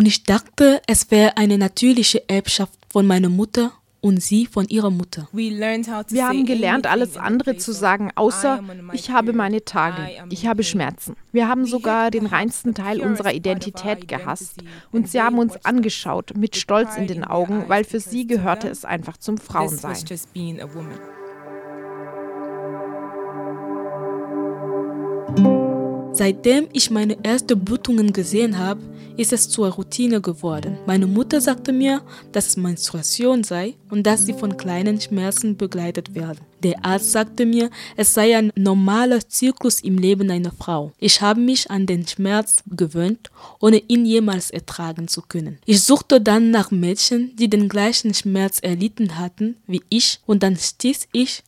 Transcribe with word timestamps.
Und 0.00 0.06
ich 0.06 0.24
dachte, 0.24 0.80
es 0.86 1.10
wäre 1.10 1.36
eine 1.36 1.58
natürliche 1.58 2.26
Erbschaft 2.26 2.72
von 2.88 3.06
meiner 3.06 3.28
Mutter 3.28 3.70
und 4.00 4.22
sie 4.22 4.46
von 4.46 4.66
ihrer 4.66 4.88
Mutter. 4.88 5.28
Wir 5.32 6.26
haben 6.26 6.46
gelernt, 6.46 6.86
alles 6.86 7.18
andere 7.18 7.58
zu 7.58 7.72
sagen, 7.72 8.10
außer 8.14 8.64
ich 8.94 9.10
habe 9.10 9.34
meine 9.34 9.62
Tage, 9.66 10.08
ich 10.30 10.46
habe 10.46 10.64
Schmerzen. 10.64 11.16
Wir 11.32 11.48
haben 11.48 11.66
sogar 11.66 12.10
den 12.10 12.24
reinsten 12.24 12.72
Teil 12.72 13.02
unserer 13.02 13.34
Identität 13.34 14.08
gehasst 14.08 14.62
und 14.90 15.10
sie 15.10 15.20
haben 15.20 15.38
uns 15.38 15.62
angeschaut 15.66 16.32
mit 16.34 16.56
Stolz 16.56 16.96
in 16.96 17.06
den 17.06 17.22
Augen, 17.22 17.64
weil 17.68 17.84
für 17.84 18.00
sie 18.00 18.26
gehörte 18.26 18.68
es 18.68 18.86
einfach 18.86 19.18
zum 19.18 19.36
Frauensein. 19.36 19.98
Seitdem 26.20 26.68
ich 26.74 26.90
meine 26.90 27.16
ersten 27.24 27.58
Blutungen 27.58 28.12
gesehen 28.12 28.58
habe, 28.58 28.82
ist 29.16 29.32
es 29.32 29.48
zur 29.48 29.70
Routine 29.70 30.20
geworden. 30.20 30.76
Meine 30.84 31.06
Mutter 31.06 31.40
sagte 31.40 31.72
mir, 31.72 32.02
dass 32.30 32.48
es 32.48 32.56
Menstruation 32.58 33.42
sei 33.42 33.76
und 33.88 34.06
dass 34.06 34.26
sie 34.26 34.34
von 34.34 34.58
kleinen 34.58 35.00
Schmerzen 35.00 35.56
begleitet 35.56 36.14
werden. 36.14 36.49
Der 36.62 36.84
Arzt 36.84 37.12
sagte 37.12 37.46
mir, 37.46 37.70
es 37.96 38.12
sei 38.12 38.36
ein 38.36 38.52
normaler 38.54 39.20
Zyklus 39.26 39.80
im 39.80 39.96
Leben 39.96 40.30
einer 40.30 40.52
Frau. 40.52 40.92
Ich 40.98 41.20
habe 41.22 41.40
mich 41.40 41.70
an 41.70 41.86
den 41.86 42.06
Schmerz 42.06 42.62
gewöhnt, 42.66 43.30
ohne 43.60 43.78
ihn 43.78 44.04
jemals 44.04 44.50
ertragen 44.50 45.08
zu 45.08 45.22
können. 45.22 45.58
Ich 45.64 45.82
suchte 45.82 46.20
dann 46.20 46.50
nach 46.50 46.70
Mädchen, 46.70 47.34
die 47.36 47.48
den 47.48 47.68
gleichen 47.68 48.12
Schmerz 48.12 48.58
erlitten 48.60 49.18
hatten 49.18 49.56
wie 49.66 49.82
ich, 49.88 50.20
und 50.26 50.42
dann 50.42 50.56
stieß 50.56 51.08
ich 51.12 51.42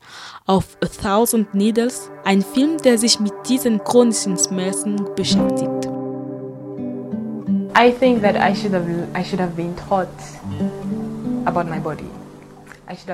auf 0.46 0.76
A 0.80 0.86
Thousand 0.86 1.54
Needles, 1.54 2.10
ein 2.24 2.42
Film, 2.42 2.78
der 2.78 2.98
sich 2.98 3.20
mit 3.20 3.32
diesen 3.48 3.82
chronischen 3.84 4.36
Schmerzen 4.38 4.96
beschäftigt. 5.16 5.88
I 7.74 7.90
think 7.90 8.22
that 8.22 8.36
I 8.36 8.54
should 8.54 8.74
have 8.74 8.86
I 9.14 9.24
should 9.24 9.40
have 9.40 9.56
been 9.56 9.74
taught 9.88 10.08
about 11.46 11.64
my 11.64 11.80
body. 11.80 12.21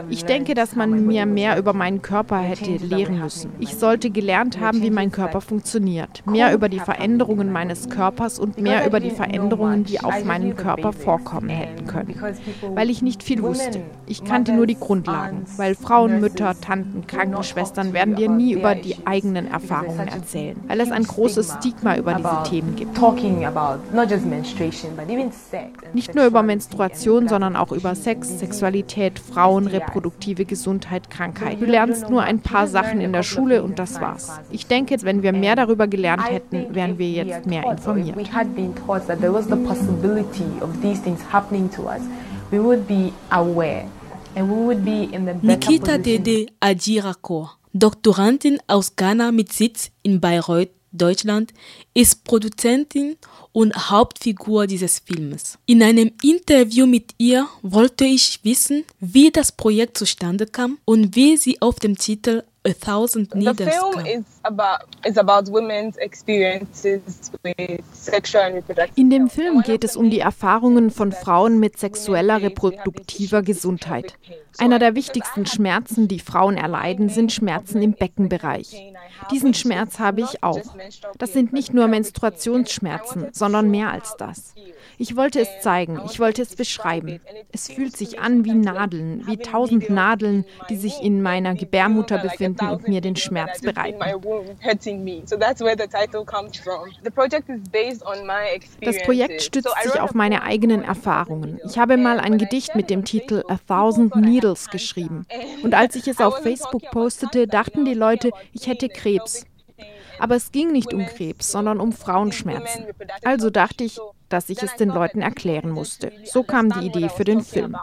Ich 0.09 0.25
denke, 0.25 0.55
dass 0.55 0.75
man 0.75 1.07
mir 1.07 1.27
mehr 1.27 1.59
über 1.59 1.73
meinen 1.73 2.03
Körper 2.03 2.39
hätte 2.39 2.77
lehren 2.77 3.21
müssen. 3.21 3.53
Ich 3.59 3.77
sollte 3.77 4.11
gelernt 4.11 4.61
haben, 4.61 4.83
wie 4.83 4.91
mein 4.91 5.11
Körper 5.13 5.41
funktioniert. 5.41 6.23
Mehr 6.27 6.53
über 6.53 6.69
die 6.69 6.81
Veränderungen 6.81 7.53
meines 7.53 7.89
Körpers 7.89 8.39
und 8.39 8.61
mehr 8.61 8.87
über 8.87 9.01
die 9.01 9.11
Veränderungen, 9.11 9.85
die 9.85 10.01
auf 10.01 10.25
meinem 10.25 10.57
Körper 10.57 10.93
vorkommen 10.93 11.49
hätten 11.49 11.87
können. 11.87 12.15
Weil 12.75 12.91
ich 12.91 13.03
nicht 13.03 13.23
viel 13.23 13.43
wusste. 13.43 13.83
Ich 14.07 14.25
kannte 14.25 14.53
nur 14.53 14.67
die 14.67 14.79
Grundlagen. 14.79 15.45
Weil 15.57 15.75
Frauen, 15.75 16.21
Mütter, 16.21 16.55
Tanten, 16.61 17.07
Krankenschwestern 17.07 17.93
werden 17.93 18.17
dir 18.17 18.29
nie 18.29 18.53
über 18.53 18.75
die 18.75 18.97
eigenen 19.07 19.51
Erfahrungen 19.51 20.09
erzählen. 20.09 20.57
Weil 20.67 20.81
es 20.81 20.91
ein 20.91 21.05
großes 21.05 21.57
Stigma 21.59 21.97
über 21.97 22.15
diese 22.15 22.43
Themen 22.51 22.77
gibt. 22.77 22.99
Nicht 25.93 26.15
nur 26.15 26.25
über 26.27 26.43
Menstruation, 26.43 27.29
sondern 27.29 27.57
auch 27.57 27.73
über 27.73 27.95
Sex, 27.95 28.39
Sexualität, 28.39 29.19
Frauen, 29.19 29.68
reproduktive 29.73 30.45
Gesundheit, 30.45 31.11
Krankheit. 31.11 31.61
Du 31.61 31.67
lernst 31.67 32.11
nur 32.11 32.23
ein 32.23 32.41
paar 32.41 32.67
Sachen 32.67 33.01
in 33.01 33.13
der 33.13 33.23
Schule 33.23 33.63
und 33.63 33.79
das 33.79 34.01
war's. 34.01 34.41
Ich 34.51 34.67
denke, 34.67 34.97
wenn 35.03 35.23
wir 35.23 35.33
mehr 35.33 35.57
darüber 35.57 35.87
gelernt 35.87 36.29
hätten, 36.29 36.75
wären 36.75 36.99
wir 36.99 37.11
jetzt 37.11 37.47
mehr 37.47 37.65
informiert. 37.71 38.17
Nikita 45.43 45.99
Dede 45.99 46.47
Ajirakor, 46.61 47.59
Doktorandin 47.73 48.59
aus 48.67 48.97
Ghana 48.97 49.33
mit 49.33 49.53
Sitz 49.53 49.91
in 50.03 50.21
Bayreuth, 50.21 50.71
Deutschland, 50.99 51.55
ist 51.95 52.25
Produzentin 52.25 53.17
und 53.53 53.91
Hauptfigur 53.91 54.67
dieses 54.67 54.99
Films. 54.99 55.59
In 55.67 55.83
einem 55.83 56.13
Interview 56.23 56.87
mit 56.87 57.13
ihr 57.19 57.49
wollte 57.63 58.05
ich 58.05 58.41
wissen, 58.43 58.85
wie 59.01 59.31
das 59.31 59.53
Projekt 59.53 59.97
zustande 59.97 60.47
kam 60.47 60.79
und 60.85 61.17
wie 61.17 61.37
sie 61.37 61.61
auf 61.63 61.77
dem 61.77 61.97
Titel 61.97 62.43
A 62.69 62.75
Thousand 62.75 63.35
Needles 63.35 63.57
The 63.57 63.65
film 63.65 63.95
kam. 63.95 64.07
is 64.07 64.25
about, 64.43 64.85
is 65.07 65.17
about 65.17 65.51
women's 65.51 65.97
experiences 65.97 67.31
with 67.43 67.81
sexual 67.93 68.45
and 68.45 68.55
reproductive 68.57 69.01
In 69.01 69.11
dem 69.11 69.31
Film 69.31 69.63
geht 69.63 69.85
es 69.85 69.97
um 69.97 70.11
die 70.11 70.21
Erfahrungen 70.21 70.91
von 70.91 71.13
Frauen 71.13 71.59
mit 71.59 71.79
sexueller 71.79 72.43
reproduktiver 72.43 73.43
Gesundheit. 73.43 74.15
Einer 74.59 74.79
der 74.79 74.95
wichtigsten 74.95 75.47
Schmerzen, 75.47 76.09
die 76.09 76.19
Frauen 76.19 76.57
erleiden, 76.57 77.09
sind 77.09 77.33
Schmerzen 77.33 77.81
im 77.81 77.93
Beckenbereich. 77.93 78.93
Diesen 79.31 79.55
Schmerz 79.55 79.99
habe 79.99 80.21
ich 80.21 80.43
auch. 80.43 80.75
Das 81.17 81.33
sind 81.33 81.53
nicht 81.53 81.73
nur 81.73 81.87
Menstruationsschmerzen, 81.87 83.29
sondern 83.33 83.71
mehr 83.71 83.93
als 83.93 84.17
das. 84.19 84.55
Ich 85.01 85.15
wollte 85.15 85.41
es 85.41 85.49
zeigen, 85.61 86.01
ich 86.07 86.19
wollte 86.19 86.43
es 86.43 86.57
beschreiben. 86.57 87.21
Es 87.53 87.69
fühlt 87.69 87.97
sich 87.97 88.19
an 88.19 88.45
wie 88.45 88.55
Nadeln, 88.55 89.25
wie 89.29 89.37
tausend 89.37 89.91
Nadeln, 89.91 90.45
die 90.69 90.77
sich 90.77 91.01
in 91.03 91.23
meiner 91.23 91.55
Gebärmutter 91.55 92.19
befinden 92.19 92.58
und 92.67 92.89
mir 92.89 93.01
den 93.01 93.17
Schmerz 93.17 93.61
bereiten. 93.61 93.99
Das 98.81 99.03
Projekt 99.03 99.43
stützt 99.43 99.83
sich 99.83 100.01
auf 100.01 100.15
meine 100.15 100.43
eigenen 100.43 100.83
Erfahrungen. 100.83 101.61
Ich 101.65 101.79
habe 101.79 101.97
mal 101.97 102.21
ein 102.21 102.39
Gedicht 102.39 102.75
mit 102.75 102.91
dem 102.91 103.05
Titel 103.05 103.43
A 103.49 103.59
Thousand 103.67 104.17
Needles 104.17 104.69
geschrieben. 104.69 105.27
Und 105.63 105.75
als 105.75 105.95
ich 105.97 106.09
es 106.09 106.21
auf 106.21 106.39
Facebook 106.43 106.83
postete, 106.91 107.47
dachten 107.47 107.85
die 107.85 107.95
Leute, 107.95 108.31
ich 108.53 108.67
hätte 108.67 108.89
Krebs. 108.89 109.45
Aber 110.19 110.37
es 110.37 110.53
ging 110.53 110.73
nicht 110.73 110.93
um 110.93 111.07
Krebs, 111.07 111.53
sondern 111.53 111.81
um 111.81 111.93
Frauenschmerzen. 111.93 112.87
Also 113.25 113.51
dachte 113.51 113.85
ich, 113.85 113.99
dass 114.29 114.51
ich 114.51 114.63
es 114.63 114.77
den 114.77 114.91
Leuten 114.91 115.23
erklären 115.23 115.71
musste. 115.71 116.13
So 116.25 116.43
kam 116.43 116.71
die 116.71 116.87
Idee 116.87 117.09
für 117.09 117.25
den 117.25 117.43
Film. 117.43 117.77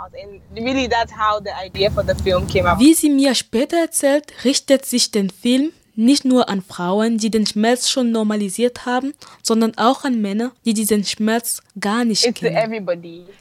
Wie 2.77 2.93
sie 2.93 3.09
mir 3.09 3.35
später 3.35 3.77
erzählt, 3.77 4.45
richtet 4.45 4.85
sich 4.85 5.11
der 5.11 5.29
Film 5.29 5.71
nicht 5.95 6.25
nur 6.25 6.49
an 6.49 6.61
Frauen, 6.61 7.17
die 7.17 7.31
den 7.31 7.45
Schmerz 7.45 7.89
schon 7.89 8.11
normalisiert 8.11 8.85
haben, 8.85 9.13
sondern 9.41 9.73
auch 9.77 10.03
an 10.03 10.21
Männer, 10.21 10.51
die 10.65 10.73
diesen 10.73 11.03
Schmerz 11.03 11.61
gar 11.79 12.05
nicht 12.05 12.35
kennen. 12.35 12.87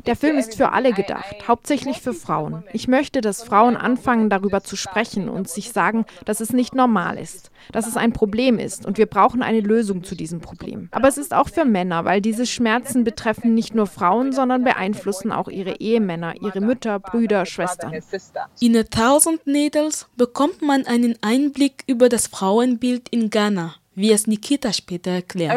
Der 0.06 0.16
Film 0.16 0.38
ist 0.38 0.56
für 0.56 0.72
alle 0.72 0.92
gedacht, 0.92 1.48
hauptsächlich 1.48 2.00
für 2.00 2.14
Frauen. 2.14 2.64
Ich 2.72 2.88
möchte, 2.88 3.20
dass 3.20 3.42
Frauen 3.42 3.76
anfangen, 3.76 4.30
darüber 4.30 4.62
zu 4.62 4.76
sprechen 4.76 5.28
und 5.28 5.48
sich 5.48 5.72
sagen, 5.72 6.04
dass 6.24 6.40
es 6.40 6.52
nicht 6.52 6.74
normal 6.74 7.18
ist, 7.18 7.50
dass 7.72 7.86
es 7.86 7.96
ein 7.96 8.12
Problem 8.12 8.58
ist 8.58 8.86
und 8.86 8.98
wir 8.98 9.06
brauchen 9.06 9.42
eine 9.42 9.60
Lösung 9.60 10.04
zu 10.04 10.14
diesem 10.14 10.40
Problem. 10.40 10.88
Aber 10.90 11.08
es 11.08 11.18
ist 11.18 11.34
auch 11.34 11.48
für 11.48 11.64
Männer, 11.64 12.04
weil 12.04 12.20
diese 12.20 12.46
Schmerzen 12.46 13.04
betreffen 13.04 13.54
nicht 13.54 13.74
nur 13.74 13.86
Frauen, 13.86 14.32
sondern 14.32 14.64
beeinflussen 14.64 15.32
auch 15.32 15.48
ihre 15.48 15.80
Ehemänner, 15.80 16.34
ihre 16.40 16.60
Mütter, 16.60 16.98
Brüder, 16.98 17.46
Schwestern. 17.46 17.94
In 18.60 18.76
A 18.76 18.82
Thousand 18.84 19.46
Needles 19.46 20.06
bekommt 20.16 20.62
man 20.62 20.86
einen 20.86 21.16
Einblick 21.22 21.84
über 21.86 22.08
das 22.08 22.26
Frauenbild 22.26 22.43
in 23.10 23.30
Ghana, 23.30 23.74
wie 23.94 24.12
es 24.12 24.26
Nikita 24.26 24.72
später 24.72 25.12
erklärt. 25.12 25.56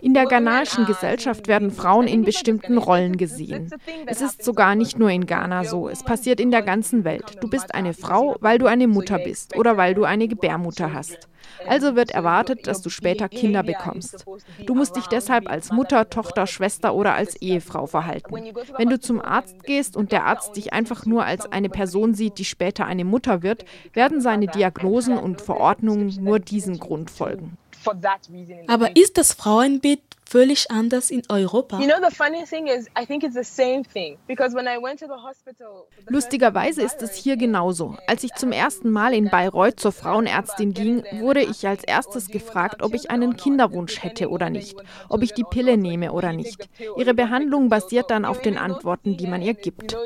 In 0.00 0.14
der 0.14 0.26
ghanaischen 0.26 0.86
Gesellschaft 0.86 1.48
werden 1.48 1.70
Frauen 1.70 2.06
in 2.06 2.22
bestimmten 2.22 2.78
Rollen 2.78 3.16
gesehen. 3.16 3.70
Es 4.06 4.20
ist 4.20 4.44
sogar 4.44 4.74
nicht 4.74 4.98
nur 4.98 5.10
in 5.10 5.26
Ghana 5.26 5.64
so, 5.64 5.88
es 5.88 6.02
passiert 6.02 6.40
in 6.40 6.50
der 6.50 6.62
ganzen 6.62 7.04
Welt. 7.04 7.36
Du 7.40 7.48
bist 7.48 7.74
eine 7.74 7.94
Frau, 7.94 8.36
weil 8.40 8.58
du 8.58 8.66
eine 8.66 8.88
Mutter 8.88 9.18
bist 9.18 9.56
oder 9.56 9.76
weil 9.76 9.94
du 9.94 10.04
eine 10.04 10.28
Gebärmutter 10.28 10.92
hast. 10.92 11.28
Also 11.66 11.96
wird 11.96 12.10
erwartet, 12.10 12.66
dass 12.66 12.82
du 12.82 12.90
später 12.90 13.28
Kinder 13.28 13.62
bekommst. 13.62 14.24
Du 14.64 14.74
musst 14.74 14.96
dich 14.96 15.06
deshalb 15.06 15.48
als 15.48 15.72
Mutter, 15.72 16.08
Tochter, 16.10 16.46
Schwester 16.46 16.94
oder 16.94 17.14
als 17.14 17.36
Ehefrau 17.36 17.86
verhalten. 17.86 18.34
Wenn 18.76 18.88
du 18.88 19.00
zum 19.00 19.20
Arzt 19.20 19.64
gehst 19.64 19.96
und 19.96 20.12
der 20.12 20.24
Arzt 20.24 20.56
dich 20.56 20.72
einfach 20.72 21.06
nur 21.06 21.24
als 21.24 21.50
eine 21.50 21.68
Person 21.68 22.14
sieht, 22.14 22.38
die 22.38 22.44
später 22.44 22.86
eine 22.86 23.04
Mutter 23.04 23.42
wird, 23.42 23.64
werden 23.92 24.20
seine 24.20 24.46
Diagnosen 24.46 25.18
und 25.18 25.40
Verordnungen 25.40 26.14
nur 26.22 26.38
diesen 26.38 26.78
Grund 26.78 27.10
folgen. 27.10 27.56
Aber 28.66 28.96
ist 28.96 29.16
das 29.18 29.32
Frauenbild 29.32 30.00
völlig 30.26 30.70
anders 30.70 31.10
in 31.10 31.22
Europa? 31.28 31.78
Lustigerweise 36.08 36.82
ist 36.82 37.02
es 37.02 37.14
hier 37.14 37.36
genauso. 37.36 37.96
Als 38.06 38.24
ich 38.24 38.34
zum 38.34 38.52
ersten 38.52 38.90
Mal 38.90 39.14
in 39.14 39.30
Bayreuth 39.30 39.78
zur 39.78 39.92
Frauenärztin 39.92 40.74
ging, 40.74 41.04
wurde 41.20 41.42
ich 41.42 41.66
als 41.66 41.84
erstes 41.84 42.28
gefragt, 42.28 42.82
ob 42.82 42.94
ich 42.94 43.10
einen 43.10 43.36
Kinderwunsch 43.36 44.02
hätte 44.02 44.28
oder 44.28 44.50
nicht, 44.50 44.76
ob 45.08 45.22
ich 45.22 45.32
die 45.32 45.44
Pille 45.44 45.76
nehme 45.76 46.12
oder 46.12 46.32
nicht. 46.32 46.68
Ihre 46.96 47.14
Behandlung 47.14 47.68
basiert 47.68 48.10
dann 48.10 48.24
auf 48.24 48.40
den 48.40 48.58
Antworten, 48.58 49.16
die 49.16 49.26
man 49.26 49.42
ihr 49.42 49.54
gibt. 49.54 49.96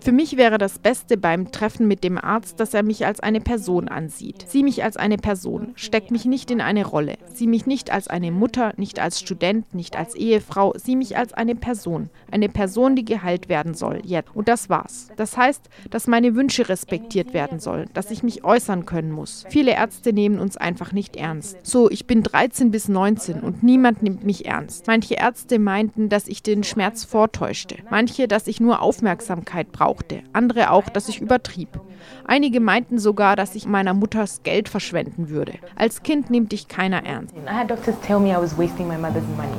Für 0.00 0.12
mich 0.12 0.36
wäre 0.36 0.58
das 0.58 0.78
Beste 0.78 1.16
beim 1.16 1.52
Treffen 1.52 1.88
mit 1.88 2.04
dem 2.04 2.18
Arzt 2.18 2.57
dass 2.60 2.74
er 2.74 2.82
mich 2.82 3.06
als 3.06 3.20
eine 3.20 3.40
Person 3.40 3.88
ansieht. 3.88 4.44
Sieh 4.48 4.62
mich 4.62 4.84
als 4.84 4.96
eine 4.96 5.16
Person, 5.16 5.72
steck 5.74 6.10
mich 6.10 6.24
nicht 6.24 6.50
in 6.50 6.60
eine 6.60 6.86
Rolle. 6.86 7.16
Sieh 7.32 7.46
mich 7.46 7.66
nicht 7.66 7.90
als 7.90 8.08
eine 8.08 8.30
Mutter, 8.30 8.72
nicht 8.76 8.98
als 9.00 9.20
Student, 9.20 9.74
nicht 9.74 9.96
als 9.96 10.14
Ehefrau. 10.14 10.74
Sieh 10.76 10.96
mich 10.96 11.16
als 11.16 11.32
eine 11.32 11.54
Person. 11.54 12.10
Eine 12.30 12.48
Person, 12.48 12.96
die 12.96 13.04
geheilt 13.04 13.48
werden 13.48 13.74
soll. 13.74 14.00
Jetzt. 14.04 14.34
Und 14.34 14.48
das 14.48 14.68
war's. 14.68 15.08
Das 15.16 15.36
heißt, 15.36 15.68
dass 15.90 16.06
meine 16.06 16.34
Wünsche 16.34 16.68
respektiert 16.68 17.34
werden 17.34 17.60
sollen, 17.60 17.88
dass 17.94 18.10
ich 18.10 18.22
mich 18.22 18.44
äußern 18.44 18.86
können 18.86 19.12
muss. 19.12 19.44
Viele 19.48 19.72
Ärzte 19.72 20.12
nehmen 20.12 20.38
uns 20.38 20.56
einfach 20.56 20.92
nicht 20.92 21.16
ernst. 21.16 21.56
So, 21.62 21.90
ich 21.90 22.06
bin 22.06 22.22
13 22.22 22.70
bis 22.70 22.88
19 22.88 23.40
und 23.40 23.62
niemand 23.62 24.02
nimmt 24.02 24.24
mich 24.24 24.46
ernst. 24.46 24.86
Manche 24.86 25.14
Ärzte 25.14 25.58
meinten, 25.58 26.08
dass 26.08 26.28
ich 26.28 26.42
den 26.42 26.64
Schmerz 26.64 27.04
vortäuschte. 27.04 27.76
Manche, 27.90 28.28
dass 28.28 28.46
ich 28.46 28.60
nur 28.60 28.82
Aufmerksamkeit 28.82 29.72
brauchte. 29.72 30.22
Andere 30.32 30.70
auch, 30.70 30.88
dass 30.88 31.08
ich 31.08 31.20
übertrieb. 31.20 31.80
Einige 32.24 32.47
meinten 32.60 32.98
sogar, 32.98 33.36
dass 33.36 33.54
ich 33.54 33.66
meiner 33.66 33.94
Mutters 33.94 34.42
Geld 34.42 34.68
verschwenden 34.68 35.28
würde. 35.28 35.54
Als 35.76 36.02
Kind 36.02 36.30
nimmt 36.30 36.52
dich 36.52 36.68
keiner 36.68 37.04
ernst. 37.04 37.34
I 37.36 37.50
had 37.50 37.70
doctors 37.70 37.96
tell 38.00 38.18
me 38.18 38.30
I 38.30 38.40
was 38.40 38.56
wasting 38.56 38.88
my 38.88 38.96
mother's 38.96 39.24
money. 39.36 39.58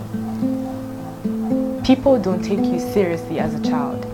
People 1.84 2.20
don't 2.20 2.42
take 2.42 2.64
you 2.64 2.80
seriously 2.80 3.40
as 3.40 3.54
a 3.54 3.60
child. 3.62 4.06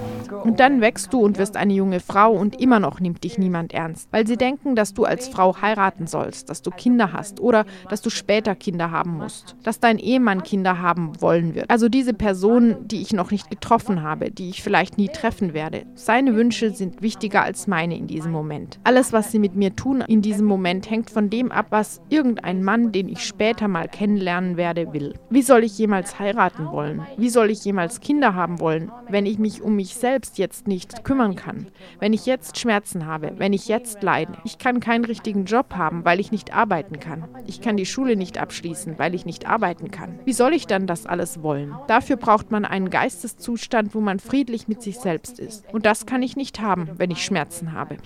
Und 0.46 0.60
dann 0.60 0.80
wächst 0.80 1.12
du 1.12 1.22
und 1.22 1.40
wirst 1.40 1.58
eine 1.58 1.74
junge 1.74 2.00
Frau 2.00 2.32
und 2.32 2.62
immer 2.62 2.80
noch 2.80 3.00
nimmt 3.00 3.24
dich 3.24 3.40
niemand 3.40 3.74
ernst, 3.74 4.08
weil 4.12 4.28
sie 4.28 4.38
denken, 4.38 4.76
dass 4.76 4.94
du 4.94 5.04
als 5.04 5.28
Frau 5.28 5.60
heiraten 5.60 6.06
sollst, 6.06 6.52
dass 6.52 6.62
du 6.62 6.70
Kinder 6.70 7.14
hast 7.14 7.40
oder 7.40 7.66
dass 7.90 8.04
du 8.04 8.12
später 8.12 8.54
Kinder 8.54 8.92
haben 8.92 9.18
musst, 9.18 9.56
dass 9.64 9.80
dein 9.80 9.98
Ehemann 9.98 10.44
Kinder 10.44 10.80
haben 10.80 11.20
wollen 11.20 11.56
wird. 11.56 11.72
Also 11.72 11.90
diese 11.90 12.14
Person, 12.14 12.76
die 12.88 13.02
ich 13.02 13.12
noch 13.12 13.32
nicht 13.32 13.50
getroffen 13.50 14.04
habe, 14.04 14.30
die 14.30 14.50
ich 14.50 14.62
vielleicht 14.62 15.00
nie 15.00 15.08
treffen 15.08 15.56
werde. 15.56 15.88
Seine 15.96 16.36
Wünsche 16.36 16.70
sind 16.70 17.02
wichtiger 17.02 17.42
als 17.42 17.66
meine 17.66 17.98
in 17.98 18.06
diesem 18.06 18.32
Moment. 18.32 18.80
Alles, 18.84 19.14
was 19.14 19.32
sie 19.32 19.40
mit 19.40 19.56
mir 19.56 19.76
tun 19.76 20.02
in 20.02 20.22
diesem 20.22 20.46
Moment, 20.46 20.92
hängt 20.92 21.10
von 21.10 21.32
dem 21.32 21.52
ab, 21.52 21.68
was 21.72 22.02
irgendein 22.10 22.64
Mann, 22.64 22.92
den 22.92 23.10
ich 23.10 23.26
später 23.26 23.68
mal 23.68 23.88
kennenlernen 23.88 24.58
werde, 24.58 24.94
will. 24.94 25.16
Wie 25.32 25.42
soll 25.42 25.64
ich 25.64 25.76
jemals 25.80 26.20
heiraten 26.20 26.72
wollen? 26.72 27.02
Wie 27.18 27.30
soll 27.30 27.50
ich 27.50 27.66
jemals 27.66 28.00
Kinder 28.00 28.36
haben 28.36 28.60
wollen, 28.60 28.92
wenn 29.10 29.26
ich 29.26 29.40
mich 29.40 29.64
um 29.64 29.76
mich 29.76 29.96
jetzt 30.38 30.68
nicht 30.68 31.04
kümmern 31.04 31.36
kann, 31.36 31.68
wenn 32.00 32.14
ich 32.14 32.26
jetzt 32.26 32.60
Schmerzen 32.60 33.06
habe, 33.06 33.34
wenn 33.38 33.54
ich 33.54 33.68
jetzt 33.68 34.04
leide. 34.04 34.34
Ich 34.44 34.58
kann 34.58 34.80
keinen 34.80 35.06
richtigen 35.06 35.46
Job 35.46 35.76
haben, 35.76 36.06
weil 36.06 36.20
ich 36.20 36.32
nicht 36.32 36.54
arbeiten 36.54 37.00
kann. 37.00 37.26
Ich 37.46 37.62
kann 37.62 37.78
die 37.78 37.86
Schule 37.86 38.16
nicht 38.16 38.38
abschließen, 38.38 38.98
weil 38.98 39.16
ich 39.16 39.26
nicht 39.26 39.48
arbeiten 39.48 39.92
kann. 39.92 40.20
Wie 40.26 40.34
soll 40.34 40.54
ich 40.54 40.68
dann 40.68 40.88
das 40.88 41.06
alles 41.06 41.42
wollen? 41.42 41.76
Dafür 41.88 42.18
braucht 42.18 42.52
man 42.52 42.66
einen 42.66 42.90
Geisteszustand, 42.90 43.96
wo 43.96 44.02
man 44.02 44.20
friedlich 44.20 44.68
mit 44.68 44.82
sich 44.82 45.00
selbst 45.00 45.40
ist. 45.40 45.66
Und 45.74 45.86
das 45.86 46.06
kann 46.06 46.24
ich 46.24 46.36
nicht 46.36 46.60
haben, 46.60 46.90
wenn 46.98 47.12
ich 47.12 47.24
Schmerzen 47.24 47.74
habe. 47.74 47.98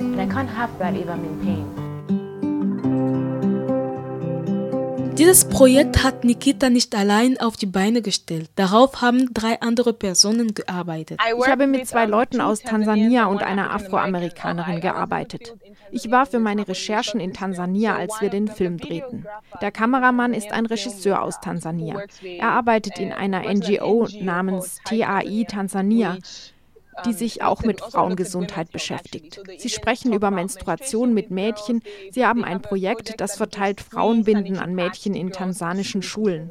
And 0.00 0.18
I 0.18 0.26
can't 0.26 0.48
have 0.48 0.70
that 0.78 0.94
if 0.94 1.08
I'm 1.08 1.24
in 1.24 1.40
pain. 1.40 1.81
Dieses 5.18 5.44
Projekt 5.44 6.02
hat 6.02 6.24
Nikita 6.24 6.70
nicht 6.70 6.94
allein 6.94 7.38
auf 7.38 7.56
die 7.56 7.66
Beine 7.66 8.00
gestellt. 8.00 8.50
Darauf 8.56 9.02
haben 9.02 9.32
drei 9.34 9.60
andere 9.60 9.92
Personen 9.92 10.54
gearbeitet. 10.54 11.20
Ich 11.38 11.46
habe 11.46 11.66
mit 11.66 11.86
zwei 11.86 12.06
Leuten 12.06 12.40
aus 12.40 12.60
Tansania 12.60 13.26
und 13.26 13.42
einer 13.42 13.72
Afroamerikanerin 13.72 14.80
gearbeitet. 14.80 15.54
Ich 15.90 16.10
war 16.10 16.24
für 16.24 16.38
meine 16.38 16.66
Recherchen 16.66 17.20
in 17.20 17.34
Tansania, 17.34 17.94
als 17.94 18.20
wir 18.20 18.30
den 18.30 18.48
Film 18.48 18.78
drehten. 18.78 19.26
Der 19.60 19.70
Kameramann 19.70 20.32
ist 20.32 20.50
ein 20.50 20.64
Regisseur 20.64 21.22
aus 21.22 21.40
Tansania. 21.40 22.02
Er 22.22 22.48
arbeitet 22.48 22.98
in 22.98 23.12
einer 23.12 23.42
NGO 23.42 24.08
namens 24.20 24.78
TAI 24.84 25.44
Tansania 25.46 26.16
die 27.06 27.12
sich 27.12 27.42
auch 27.42 27.62
mit 27.62 27.80
Frauengesundheit 27.80 28.70
beschäftigt. 28.72 29.40
Sie 29.58 29.68
sprechen 29.68 30.12
über 30.12 30.30
Menstruation 30.30 31.14
mit 31.14 31.30
Mädchen. 31.30 31.82
Sie 32.10 32.26
haben 32.26 32.44
ein 32.44 32.62
Projekt, 32.62 33.20
das 33.20 33.36
verteilt 33.36 33.80
Frauenbinden 33.80 34.58
an 34.58 34.74
Mädchen 34.74 35.14
in 35.14 35.32
tansanischen 35.32 36.02
Schulen. 36.02 36.50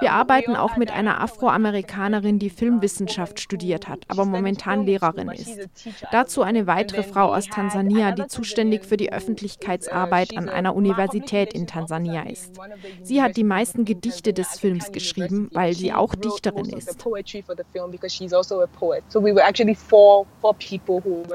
Wir 0.00 0.12
arbeiten 0.12 0.56
auch 0.56 0.76
mit 0.76 0.90
einer 0.90 1.20
Afroamerikanerin, 1.20 2.38
die 2.38 2.50
Filmwissenschaft 2.50 3.40
studiert 3.40 3.88
hat, 3.88 4.04
aber 4.08 4.24
momentan 4.24 4.84
Lehrerin 4.84 5.30
ist. 5.30 5.68
Dazu 6.10 6.42
eine 6.42 6.66
weitere 6.66 7.02
Frau 7.02 7.32
aus 7.34 7.46
Tansania, 7.46 8.12
die 8.12 8.26
zuständig 8.26 8.84
für 8.84 8.96
die 8.96 9.12
Öffentlichkeitsarbeit 9.12 10.36
an 10.36 10.48
einer 10.48 10.74
Universität 10.74 11.52
in 11.52 11.66
Tansania 11.66 12.22
ist. 12.22 12.52
Sie 13.02 13.22
hat 13.22 13.36
die 13.36 13.44
meisten 13.44 13.84
Gedichte 13.84 14.32
des 14.32 14.58
Films 14.58 14.92
geschrieben, 14.92 15.48
weil 15.52 15.74
sie 15.74 15.92
auch 15.92 16.14
Dichterin 16.14 16.70
ist. 16.70 16.98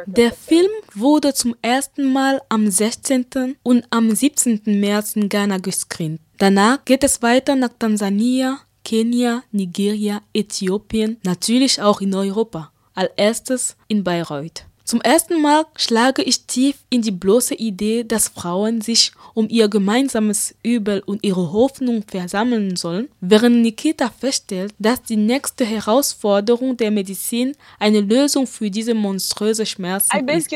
Der 0.06 0.32
Film 0.32 0.72
wurde 0.94 1.34
zum 1.34 1.56
ersten 1.62 2.12
Mal 2.12 2.42
am 2.50 2.70
16. 2.70 3.58
und 3.64 3.86
am 3.90 4.14
17. 4.14 4.62
März 4.66 5.16
in 5.16 5.30
Ghana 5.30 5.58
gescreent. 5.58 6.22
Danach 6.38 6.86
geht 6.86 7.04
es 7.04 7.22
weiter 7.22 7.56
nach 7.56 7.72
Tansania, 7.80 8.60
Kenia, 8.84 9.44
Nigeria, 9.52 10.22
Äthiopien, 10.34 11.18
natürlich 11.24 11.82
auch 11.82 12.02
in 12.02 12.14
Europa. 12.14 12.72
Als 12.94 13.12
erstes 13.16 13.76
in 13.88 14.04
Bayreuth. 14.04 14.67
Zum 14.88 15.02
ersten 15.02 15.42
Mal 15.42 15.66
schlage 15.76 16.22
ich 16.22 16.46
tief 16.46 16.78
in 16.90 17.02
die 17.02 17.12
bloße 17.12 17.56
Idee, 17.56 18.06
dass 18.06 18.30
Frauen 18.30 18.80
sich 18.80 19.12
um 19.34 19.50
ihr 19.50 19.68
gemeinsames 19.68 20.56
Übel 20.64 21.04
und 21.06 21.26
ihre 21.26 21.52
Hoffnung 21.52 22.06
versammeln 22.08 22.78
sollen, 22.78 23.10
während 23.20 23.58
Nikita 23.64 24.10
feststellt, 24.10 24.74
dass 24.80 25.04
die 25.04 25.18
nächste 25.18 25.66
Herausforderung 25.66 26.78
der 26.78 26.92
Medizin 26.92 27.52
eine 27.80 28.00
Lösung 28.00 28.48
für 28.48 28.72
diese 28.72 28.94
monströse 28.94 29.66
Schmerzen 29.66 30.10
ist. 30.26 30.54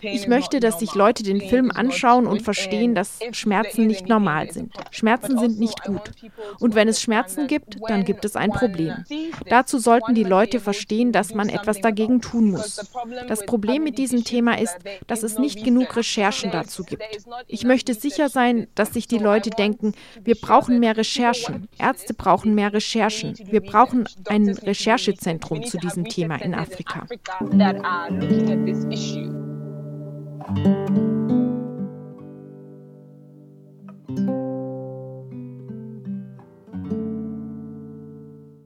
Ich 0.00 0.26
möchte, 0.26 0.58
dass 0.58 0.80
sich 0.80 0.94
Leute 0.96 1.22
den 1.22 1.40
Film 1.42 1.70
anschauen 1.70 2.26
und 2.26 2.42
verstehen, 2.42 2.96
dass 2.96 3.20
Schmerzen 3.30 3.86
nicht 3.86 4.08
normal 4.08 4.50
sind. 4.50 4.72
Schmerzen 4.90 5.38
sind 5.38 5.60
nicht 5.60 5.84
gut. 5.84 6.10
Und 6.58 6.74
wenn 6.74 6.88
es 6.88 7.00
Schmerzen 7.00 7.46
gibt, 7.46 7.76
dann 7.86 8.04
gibt 8.04 8.24
es 8.24 8.34
ein 8.34 8.50
Problem. 8.50 9.04
Dazu 9.48 9.78
sollten 9.78 10.16
die 10.16 10.24
Leute 10.24 10.58
verstehen, 10.58 11.12
dass 11.12 11.19
dass 11.20 11.34
man 11.34 11.50
etwas 11.50 11.82
dagegen 11.82 12.22
tun 12.22 12.50
muss. 12.50 12.80
Das 13.28 13.44
Problem 13.44 13.84
mit 13.84 13.98
diesem 13.98 14.24
Thema 14.24 14.58
ist, 14.58 14.74
dass 15.06 15.22
es 15.22 15.38
nicht 15.38 15.62
genug 15.62 15.94
Recherchen 15.94 16.50
dazu 16.50 16.82
gibt. 16.82 17.02
Ich 17.46 17.62
möchte 17.64 17.92
sicher 17.92 18.30
sein, 18.30 18.68
dass 18.74 18.94
sich 18.94 19.06
die 19.06 19.18
Leute 19.18 19.50
denken, 19.50 19.92
wir 20.24 20.36
brauchen 20.36 20.80
mehr 20.80 20.96
Recherchen. 20.96 21.68
Ärzte 21.78 22.14
brauchen 22.14 22.54
mehr 22.54 22.72
Recherchen. 22.72 23.34
Wir 23.44 23.60
brauchen 23.60 24.08
ein 24.28 24.48
Recherchezentrum 24.48 25.62
zu 25.66 25.76
diesem 25.76 26.06
Thema 26.06 26.36
in 26.36 26.54
Afrika. 26.54 27.06